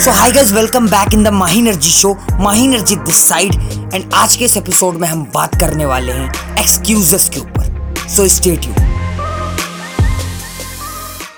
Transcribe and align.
So 0.00 0.10
hi 0.10 0.32
guys 0.32 0.52
welcome 0.52 0.86
back 0.86 1.14
in 1.14 1.24
the 1.24 1.28
Mahi 1.28 1.58
energy 1.58 1.90
show 1.90 2.16
Mahi 2.32 2.64
energy 2.64 2.96
this 2.96 3.16
side 3.28 3.54
and 3.94 4.14
आज 4.14 4.36
के 4.36 4.44
इस 4.44 4.56
episode 4.56 4.94
में 4.94 5.08
हम 5.08 5.24
बात 5.34 5.54
करने 5.60 5.84
वाले 5.84 6.12
हैं 6.12 6.56
एक्सक्यूजेस 6.58 7.28
के 7.28 7.40
ऊपर. 7.40 8.08
सो 8.08 8.28
स्टेट 8.28 8.64
यू 8.64 8.72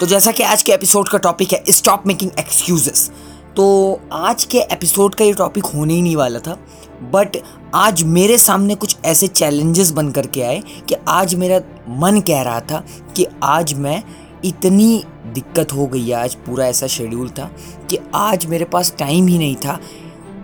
तो 0.00 0.06
जैसा 0.06 0.32
कि 0.32 0.42
आज 0.42 0.62
के 0.62 0.72
एपिसोड 0.72 1.08
का 1.08 1.18
टॉपिक 1.18 1.52
है 1.52 1.62
स्टॉप 1.70 2.02
मेकिंग 2.06 2.30
एक्सक्यूजेस 2.38 3.10
तो 3.56 4.00
आज 4.12 4.44
के 4.44 4.58
एपिसोड 4.58 5.14
का 5.14 5.24
ये 5.24 5.32
टॉपिक 5.32 5.66
होने 5.66 5.94
ही 5.94 6.02
नहीं 6.02 6.16
वाला 6.16 6.38
था 6.38 6.58
बट 7.02 7.36
आज 7.74 8.02
मेरे 8.02 8.38
सामने 8.38 8.74
कुछ 8.74 8.96
ऐसे 9.04 9.26
चैलेंजेस 9.26 9.90
बन 9.90 10.10
करके 10.10 10.42
आए 10.42 10.62
कि 10.88 10.94
आज 11.08 11.34
मेरा 11.34 11.60
मन 11.88 12.20
कह 12.20 12.42
रहा 12.42 12.60
था 12.60 12.84
कि 13.16 13.26
आज 13.42 13.74
मैं 13.74 14.02
इतनी 14.44 15.04
दिक्कत 15.34 15.72
हो 15.72 15.86
गई 15.86 16.08
है, 16.08 16.14
आज 16.14 16.34
पूरा 16.36 16.66
ऐसा 16.66 16.86
शेड्यूल 16.86 17.28
था 17.28 17.50
कि 17.90 17.98
आज 18.14 18.46
मेरे 18.46 18.64
पास 18.64 18.94
टाइम 18.98 19.26
ही 19.26 19.38
नहीं 19.38 19.56
था 19.56 19.78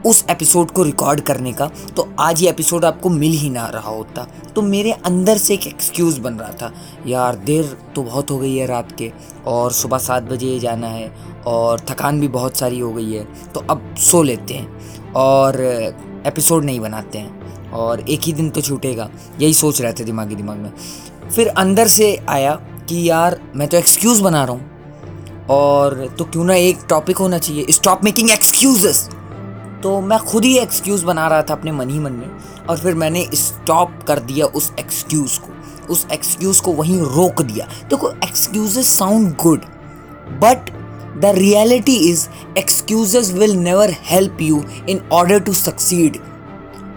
उस 0.06 0.24
एपिसोड 0.30 0.70
को 0.70 0.82
रिकॉर्ड 0.82 1.20
करने 1.20 1.52
का। 1.52 1.66
तो 1.96 2.08
आज 2.18 2.42
ये 2.42 2.48
एपिसोड 2.50 2.84
आपको 2.84 3.08
मिल 3.08 3.32
ही 3.32 3.50
ना 3.50 3.66
रहा 3.66 3.90
होता। 3.90 4.22
तो 4.54 4.62
मेरे 4.62 4.92
अंदर 4.92 5.38
से 5.38 5.54
एक 5.54 5.66
एक्सक्यूज़ 5.66 6.20
बन 6.20 6.34
रहा 6.34 6.52
था, 6.52 6.72
यार, 7.06 7.36
देर 7.36 7.76
तो 7.94 8.02
बहुत 8.02 8.30
हो 8.30 8.38
गई 8.38 8.56
है 8.56 8.66
रात 8.66 8.92
के 8.92 9.10
और 9.46 9.72
सुबह 9.72 9.98
सात 9.98 10.22
बजे 10.22 10.58
जाना 10.58 10.86
है 10.86 11.10
और 11.46 11.80
थकान 11.80 12.20
भी 12.20 12.28
बहुत 12.28 12.56
सारी 12.56 12.78
हो 12.78 12.92
गई 12.92 13.12
है 13.12 13.26
तो 13.54 13.60
अब 13.60 13.94
सो 13.98 14.22
लेते 14.22 14.54
हैं 14.54 15.12
और 15.12 15.60
एपिसोड 16.26 16.64
नहीं 16.64 16.80
बनाते 16.80 17.18
हैं 17.18 17.70
और 17.70 18.00
एक 18.00 18.20
ही 18.20 18.32
दिन 18.32 18.50
तो 18.50 18.60
छूटेगा। 18.60 19.10
यही 19.40 19.54
सोच 19.54 19.80
रहे 19.80 19.92
थे 19.92 20.04
दिमागी 20.04 20.34
दिमाग 20.34 20.56
में। 20.56 20.72
फिर 21.30 21.48
अंदर 21.48 21.88
से 21.88 22.16
आया 22.28 22.58
कि 22.88 23.08
यार, 23.10 23.40
मैं 23.56 23.68
तो 23.68 23.76
एक्सक्यूज़ 23.76 24.22
बना 24.22 24.44
रहा 24.44 24.52
हूँ। 24.52 25.46
और 25.50 26.14
तो 26.18 26.24
क्यों 26.24 26.44
ना 26.44 26.54
एक 26.54 26.78
टॉपिक 26.88 27.16
होना 27.16 27.38
चाहिए। 27.38 27.66
स्टॉप 27.70 28.00
मेकिंग 28.04 28.30
एक्सक्यूजेस 28.30 29.08
तो 29.82 30.00
मैं 30.00 30.18
खुद 30.18 30.44
ही 30.44 30.58
एक्सक्यूज़ 30.58 31.04
बना 31.04 31.26
रहा 31.28 31.42
था 31.42 31.52
अपने 31.52 31.72
मन 31.72 31.90
ही 31.90 31.98
मन 31.98 32.12
में। 32.12 32.30
और 32.68 32.78
फिर 32.78 32.94
मैंने 32.94 33.26
स्टॉप 33.34 33.98
कर 34.06 34.18
दिया 34.18 34.46
उस 34.46 34.72
एक्सक्यूज़ 34.80 35.38
को। 35.40 35.92
उस 35.92 36.06
एक्सक्यूज़ 36.12 36.62
को 36.62 36.72
वहीं 36.72 37.00
रोक 37.00 37.42
दिया। 37.42 37.66
देखो 37.90 38.10
excuses 38.10 38.88
sound 38.88 39.36
good 39.36 39.60
but 40.42 40.70
the 41.20 41.24
reality 41.24 41.96
is 42.10 42.28
excuses 42.58 43.32
will 43.32 43.52
never 43.52 43.94
help 44.04 44.38
you 44.40 44.64
in 44.88 45.00
order 45.12 45.40
to 45.40 45.52
succeed 45.52 46.16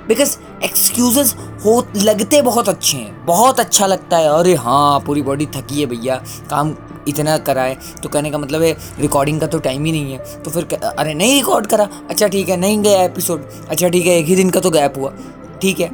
because 0.07 0.37
excuses 0.63 1.35
हो, 1.65 1.85
लगते 1.97 2.41
बहुत 2.41 2.69
अच्छे 2.69 2.97
हैं। 2.97 3.25
बहुत 3.25 3.59
अच्छा 3.59 3.85
लगता 3.87 4.17
है। 4.17 4.29
अरे 4.29 4.53
हाँ 4.55 4.99
पूरी 4.99 5.21
बॉडी 5.21 5.45
थकी 5.45 5.79
है 5.79 5.85
भैया। 5.85 6.15
काम 6.49 6.75
इतना 7.07 7.37
कराए 7.39 7.77
तो 8.03 8.09
कहने 8.09 8.31
का 8.31 8.37
मतलब 8.37 8.61
है 8.61 8.71
रिकॉर्डिंग 8.99 9.39
का 9.41 9.47
तो 9.47 9.59
टाइम 9.59 9.85
ही 9.85 9.91
नहीं 9.91 10.11
है। 10.13 10.41
तो 10.43 10.51
फिर 10.51 10.73
अरे 10.75 11.13
नहीं 11.13 11.35
रिकॉर्ड 11.35 11.67
करा। 11.67 11.87
अच्छा 12.09 12.27
ठीक 12.27 12.49
है, 12.49 12.57
नहीं 12.57 12.81
गया 12.81 13.01
एपिसोड 13.03 13.49
अच्छा 13.69 13.87
ठीक 13.87 14.05
है, 14.05 14.17
एक 14.17 14.25
ही 14.25 14.35
दिन 14.35 14.49
का 14.49 14.59
तो 14.59 14.69
गैप 14.69 14.97
हुआ। 14.97 15.13
ठीक 15.61 15.79
है। 15.79 15.89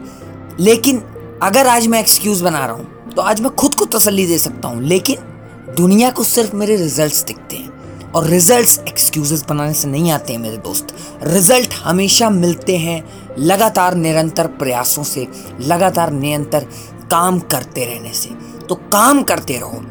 लेकिन 0.59 1.01
अगर 1.43 1.67
आज 1.67 1.87
मैं 1.87 1.99
एक्सक्यूज़ 1.99 2.43
बना 2.43 2.65
रहा 2.65 2.75
हूँ 2.75 3.11
तो 3.11 3.21
आज 3.21 3.41
मैं 3.41 3.55
खुद 3.55 3.75
को 3.75 3.85
तसल्ली 3.87 4.25
दे 4.27 4.37
सकता 4.37 4.67
हूँ। 4.67 4.83
लेकिन 4.83 5.73
दुनिया 5.77 6.09
को 6.09 6.23
सिर्फ़ 6.23 6.55
मेरे 6.55 6.75
रिजल्ट्स 6.75 7.23
दिखते 7.23 7.55
हैं। 7.55 7.66
और 8.15 8.25
रिजल्ट्स 8.25 8.79
एक्सक्यूजेस 8.79 9.45
बनाने 9.49 9.73
से 9.73 9.87
नहीं 9.87 10.11
आते 10.11 10.33
हैं 10.33 10.39
मेरे 10.39 10.57
दोस्त। 10.57 10.87
रिज़ल्ट 11.23 11.73
हमेशा 11.75 12.29
मिलते 12.29 12.77
हैं, 12.77 13.03
लगातार 13.39 13.95
निरंतर 13.95 14.47
प्रयासों 14.59 15.03
से, 15.03 15.27
लगातार 15.61 16.11
निरंतर 16.11 16.67
काम 17.11 17.39
करते 17.41 17.85
रहने 17.85 18.13
से। 18.13 18.29
तो 18.65 18.75
काम 18.75 19.21
करते 19.23 19.57
रहो। 19.57 19.81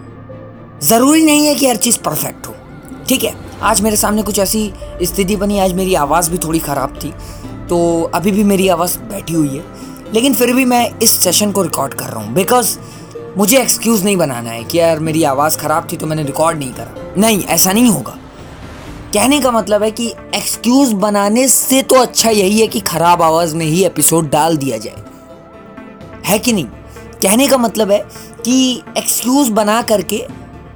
ज़रूरी 0.83 1.23
नहीं 1.25 1.47
है 1.47 1.55
कि 1.55 1.67
हर 1.67 1.77
चीज़ 1.77 1.98
परफेक्ट 1.98 2.47
हो। 2.47 2.55
ठीक 3.08 3.25
है, 3.25 3.33
आज 3.62 3.81
मेरे 3.81 3.97
सामने 3.97 4.23
कुछ 4.23 4.39
ऐसी 4.39 4.73
स्थिति 5.03 5.36
बनी, 5.36 5.58
आज 5.58 5.73
मेरी 5.73 5.95
आवाज़ 5.97 6.30
भी 6.30 6.39
थोड़ी 6.39 6.58
ख़राब 6.58 6.98
थी 7.05 7.12
तो 7.69 8.03
अभी 8.14 8.30
भी 8.33 8.45
मेरी 8.45 8.69
आवाज़ 8.69 8.98
बैठी 9.01 9.34
हुई 9.34 9.48
है। 9.48 9.64
लेकिन 10.14 10.34
फिर 10.34 10.53
भी 10.53 10.64
मैं 10.64 10.98
इस 11.03 11.11
सेशन 11.12 11.53
को 11.53 11.62
रिकॉर्ड 11.62 11.95
कर 11.95 12.05
रहा 12.05 12.23
हूँ 12.23 12.34
बिकॉज़ 12.34 12.77
मुझे 13.36 13.58
एक्सक्यूज़ 13.61 14.05
नहीं 14.05 14.17
बनाना 14.17 14.51
है 14.51 14.63
कि 14.64 14.79
यार 14.79 14.98
मेरी 14.98 15.23
आवाज़ 15.24 15.58
ख़राब 15.58 15.89
थी 15.92 15.97
तो 15.97 16.07
मैंने 16.07 16.23
रिकॉर्ड 16.23 16.58
नहीं 16.58 16.73
करा। 16.73 17.13
नहीं, 17.19 17.42
ऐसा 17.45 17.73
नहीं 17.73 17.91
होगा। 17.91 18.17
कहने 19.14 19.41
का 19.41 19.51
मतलब 19.51 19.83
है 19.83 19.91
कि 19.91 20.07
एक्सक्यूज़ 20.35 20.95
बनाने 20.95 21.47
से 21.48 21.83
तो 21.83 21.97
अच्छा 21.97 22.30
यही 22.30 22.61
है 22.61 22.67
कि 22.67 22.80
ख़राब 22.83 23.23
आवाज़ 23.23 23.55
में 23.57 23.64
ही 23.67 23.85
एपिसोड 23.85 24.30
डाल 24.30 24.57
दिया 24.57 24.77
जाए। 24.77 25.02
है 26.27 26.39
कि 26.39 26.52
नहीं? 26.52 26.64
कहने 27.23 27.47
का 27.48 27.58
मतलब 27.58 27.91
है 27.91 27.98
कि 28.45 28.83
एक्सक्यूज़ 28.98 29.51
बना 29.53 29.80
करके 29.83 30.24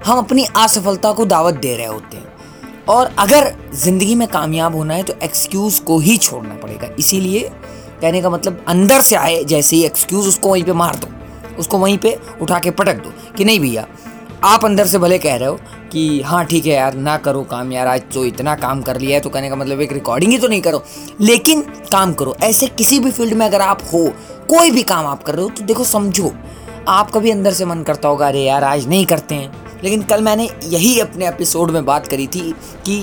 हम 0.07 0.19
अपनी 0.19 0.45
असफलता 0.57 1.13
को 1.13 1.25
दावत 1.27 1.55
दे 1.55 1.77
रहे 1.77 1.87
होते 1.87 2.17
हैं। 2.17 2.85
और 2.89 3.11
अगर 3.19 3.53
ज़िंदगी 3.75 4.15
में 4.15 4.27
कामयाब 4.29 4.77
होना 4.77 4.95
है 4.95 5.03
तो 5.03 5.15
एक्सक्यूज़ 5.23 5.81
को 5.83 5.99
ही 5.99 6.17
छोड़ना 6.19 6.55
पड़ेगा। 6.55 6.89
इसीलिए 6.99 7.49
कहने 8.01 8.21
का 8.23 8.31
मतलब 8.31 8.65
अंदर 8.69 9.01
से 9.01 9.17
आए 9.17 9.43
जैसे 9.45 9.77
ही 9.77 9.85
एक्सक्यूज़ 9.85 10.29
उसको 10.29 10.51
वहीं 10.51 10.65
पे 10.65 10.73
मार 10.73 10.97
दो। 10.97 11.09
उसको 11.61 11.79
वहीं 11.79 11.99
पे 11.99 12.17
उठा 12.43 12.59
के 12.59 12.71
पटक 12.73 13.03
दो 13.05 13.13
कि 13.37 13.45
नहीं 13.45 13.61
भैया, 13.61 13.87
आप 14.45 14.65
अंदर 14.65 14.87
से 14.87 14.99
भले 14.99 15.19
कह 15.19 15.37
रहे 15.37 15.49
हो 15.49 15.59
कि 15.93 16.21
हाँ 16.23 16.45
ठीक 16.45 16.67
है 16.67 16.73
यार, 16.73 16.95
ना 16.95 17.17
करो 17.17 17.43
काम 17.43 17.73
यार, 17.73 17.87
आज 17.87 18.03
तो 18.15 18.25
इतना 18.25 18.55
काम 18.57 18.83
कर 18.83 18.99
लिया 18.99 19.17
है 19.17 19.21
तो 19.21 19.31
कहने 19.31 19.49
का 19.49 19.57
मतलब 19.57 19.81
एक 19.81 19.93
रिकॉर्डिंग 19.93 20.33
ही 20.33 20.39
तो 20.39 20.49
नहीं 20.49 20.61
करो। 20.63 20.83
लेकिन 21.21 21.61
काम 21.93 22.13
करो, 22.15 22.37
ऐसे 22.43 22.67
किसी 22.69 23.01
भी 23.01 23.11
फ़ील्ड 23.11 23.35
में 23.35 23.47
अगर 23.47 23.61
आप 23.61 23.83
हो, 23.93 24.07
कोई 24.49 24.71
भी 24.71 24.83
काम 24.83 25.07
आप 25.07 25.23
कर 25.23 25.35
रहे 25.35 25.43
हो 25.43 25.51
तो 25.51 25.65
देखो, 25.65 25.85
समझो 25.85 26.33
आपका 26.89 27.21
भी 27.21 27.31
अंदर 27.31 27.53
से 27.53 27.65
मन 27.65 27.83
करता 27.83 28.09
होगा, 28.09 28.29
अरे 28.29 28.43
यार, 28.43 28.65
आज 28.65 28.87
नहीं 28.89 29.07
करते 29.07 29.35
हैं। 29.35 29.69
लेकिन 29.85 30.03
कल 30.03 30.23
मैंने 30.23 30.49
यही 30.65 30.99
अपने 31.01 31.29
एपिसोड 31.29 31.71
में 31.71 31.85
बात 31.85 32.07
करी 32.07 32.27
थी 32.27 32.51
कि 32.87 33.01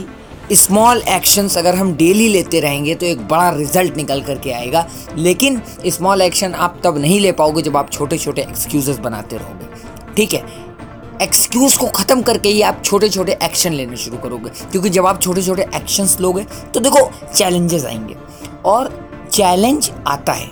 स्मॉल 0.52 1.02
एक्शंस 1.02 1.58
अगर 1.58 1.76
हम 1.76 1.94
डेली 1.94 2.28
लेते 2.30 2.60
रहेंगे 2.60 2.96
तो 2.96 3.06
एक 3.06 3.28
बड़ा 3.28 3.50
रिज़ल्ट 3.50 3.96
निकल 3.98 4.22
करके 4.22 4.52
आएगा। 4.52 4.88
लेकिन 5.16 5.62
स्मॉल 5.88 6.22
एक्शन 6.22 6.54
आप 6.54 6.80
तब 6.84 6.98
नहीं 6.98 7.20
ले 7.20 7.32
पाओगे 7.32 7.62
जब 7.62 7.78
आप 7.78 7.92
छोटे 7.92 8.18
छोटे 8.18 8.42
एक्सक्यूजेस 8.42 8.98
बनाते 8.98 9.38
रहोगे। 9.38 10.14
ठीक 10.16 10.34
है? 10.34 10.44
एक्सक्यूज़ 11.22 11.78
को 11.78 11.88
ख़त्म 11.88 12.22
करके 12.22 12.50
ही 12.50 12.62
आप 12.62 12.82
छोटे 12.86 13.10
छोटे 13.10 13.38
एक्शन 13.44 13.74
लेने 13.74 13.98
शुरू 13.98 14.18
करोगे। 14.18 14.50
क्योंकि 14.72 14.90
जब 14.90 15.06
आप 15.06 15.22
छोटे 15.22 15.42
छोटे 15.42 15.66
एक्शंस 15.76 16.18
लोगे 16.22 16.44
तो 16.74 16.80
देखो 16.80 17.10
चैलेंजेस 17.36 17.86
आएँगे। 17.86 18.16
और 18.66 19.10
चैलेंज 19.32 19.92
आता 20.08 20.34
है। 20.34 20.52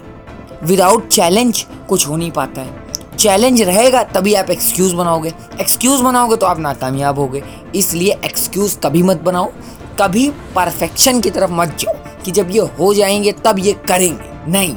विदाउट 0.64 1.08
चैलेंज 1.08 1.66
कुछ 1.90 2.08
हो 2.08 2.16
नहीं 2.16 2.32
पाता 2.32 2.62
है। 2.62 2.84
चैलेंज 3.20 3.62
रहेगा 3.62 4.04
तभी 4.04 4.34
आप 4.34 4.50
एक्सक्यूज़ 4.50 4.96
बनाओगे। 4.96 5.34
एक्सक्यूज़ 5.62 6.02
बनाओगे 6.02 6.36
तो 6.36 6.46
आप 6.46 6.60
नाकामयाब 6.60 7.20
होगे। 7.20 7.44
इसलिए 7.76 8.18
एक्सक्यूज़ 8.26 8.78
कभी 8.80 9.04
मत 9.04 9.22
बनाओ। 9.22 9.52
कभी 10.00 10.30
परफेक्शन 10.30 11.22
की 11.22 11.30
तरफ़ 11.30 11.52
मत 11.52 11.78
जाओ 11.80 11.94
कि 12.26 12.32
जब 12.32 12.52
ये 12.52 12.60
हो 12.60 12.94
जाएँगे, 12.94 13.32
तब 13.32 13.56
ये 13.60 13.74
करेंगे। 13.74 14.52
नहीं। 14.52 14.76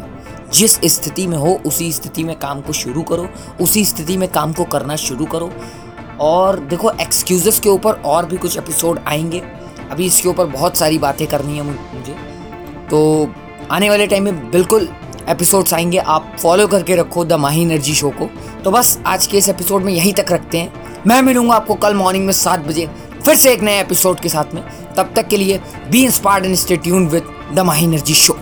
जिस 0.53 0.81
स्थिति 0.84 1.27
में 1.27 1.39
हो, 1.39 1.61
उसी 1.67 1.93
स्थिति 1.93 2.25
में 2.25 2.39
काम 2.39 2.61
को 2.61 2.73
शुरू 2.73 3.03
करो, 3.03 3.28
उसी 3.61 3.84
स्थिति 3.84 4.17
में 4.17 4.28
काम 4.28 4.53
को 4.53 4.65
करना 4.65 4.97
शुरू 4.97 5.25
करो। 5.25 5.53
और 6.21 6.59
देखो 6.59 6.91
एक्सक्यूज़ेस 6.91 7.61
के 7.61 7.69
ऊपर 7.69 7.93
और 7.93 8.27
भी 8.27 8.37
कुछ 8.37 8.59
एपिसोड 8.59 9.01
आएँगे। 9.09 9.43
अभी 9.91 10.07
इसके 10.07 10.28
ऊपर 10.28 10.47
बहुत 10.47 10.77
सारी 10.77 10.99
बातें 10.99 11.27
करनी 11.27 11.57
है 11.57 11.62
मुझे। 11.62 12.12
तो 12.91 13.28
आने 13.71 13.91
वाले 13.91 14.07
टाइम 14.07 14.25
में 14.25 14.51
बिल्कुल 14.51 14.89
एपिसोड्स 15.28 15.75
आएँगे। 15.75 15.99
आप 15.99 16.37
फॉलो 16.43 16.67
करके 16.67 16.97
रखो 16.97 17.25
द 17.25 17.33
माही 17.33 17.62
एनर्जी 17.62 17.95
शो 17.95 18.11
को। 18.11 18.31
तो 18.65 18.71
बस, 18.71 18.99
आज 19.07 19.27
के 19.27 19.39
इस 19.39 19.49
एपिसोड 19.49 19.83
में 19.83 19.93
यहीं 19.93 20.12
तक 20.12 20.27
रखते 20.33 20.59
हैं। 20.59 21.01
मैं 21.07 21.23
मिलूँगा 21.23 21.55
आपको 21.55 21.75
कल 21.75 21.95
मॉर्निंग 21.95 22.27
में 22.27 22.33
सात 22.33 22.61
बजे, 22.61 22.91
फिर 23.25 23.37
से 23.37 23.53
एक 23.53 23.61
नए 23.61 23.81
एपिसोड 23.81 24.21
के 24.21 24.28
साथ 24.28 24.55
में। 24.55 24.88
तब 24.98 25.12
तक 25.16 25.28
के 25.28 25.36
लिए 25.36 25.60
be 25.91 26.04
inspired 26.04 26.47
and 26.47 26.54
stay 26.64 26.76
tuned 26.86 27.10
with 27.10 27.34
the 27.54 27.66
Mahi 27.66 27.84
energy 27.84 28.14
show 28.14 28.38